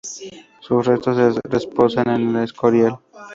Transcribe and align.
Sus 0.61 0.87
restos 0.87 1.37
reposan 1.43 2.09
en 2.09 2.35
El 2.35 2.43
Escorial. 2.45 2.97